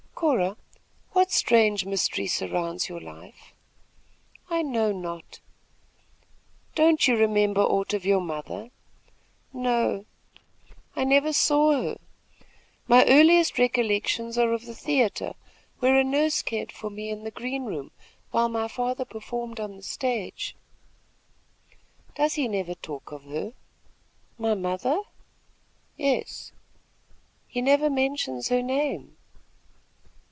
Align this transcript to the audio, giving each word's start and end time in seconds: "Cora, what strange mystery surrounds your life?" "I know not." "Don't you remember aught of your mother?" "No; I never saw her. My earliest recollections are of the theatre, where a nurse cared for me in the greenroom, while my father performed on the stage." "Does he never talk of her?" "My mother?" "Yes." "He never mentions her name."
"Cora, 0.21 0.55
what 1.13 1.31
strange 1.31 1.83
mystery 1.83 2.27
surrounds 2.27 2.87
your 2.87 3.01
life?" 3.01 3.53
"I 4.51 4.61
know 4.61 4.91
not." 4.91 5.39
"Don't 6.75 7.07
you 7.07 7.15
remember 7.17 7.61
aught 7.61 7.95
of 7.95 8.05
your 8.05 8.21
mother?" 8.21 8.69
"No; 9.51 10.05
I 10.95 11.05
never 11.05 11.33
saw 11.33 11.71
her. 11.73 11.97
My 12.87 13.03
earliest 13.07 13.57
recollections 13.57 14.37
are 14.37 14.53
of 14.53 14.67
the 14.67 14.75
theatre, 14.75 15.33
where 15.79 15.99
a 15.99 16.03
nurse 16.03 16.43
cared 16.43 16.71
for 16.71 16.91
me 16.91 17.09
in 17.09 17.23
the 17.23 17.31
greenroom, 17.31 17.89
while 18.29 18.47
my 18.47 18.67
father 18.67 19.05
performed 19.05 19.59
on 19.59 19.75
the 19.75 19.81
stage." 19.81 20.55
"Does 22.13 22.35
he 22.35 22.47
never 22.47 22.75
talk 22.75 23.11
of 23.11 23.23
her?" 23.23 23.53
"My 24.37 24.53
mother?" 24.53 25.01
"Yes." 25.97 26.51
"He 27.47 27.59
never 27.59 27.89
mentions 27.89 28.49
her 28.49 28.61
name." 28.61 29.17